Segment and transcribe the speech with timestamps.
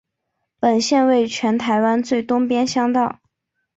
[0.59, 3.19] 本线为全台湾最东边乡道。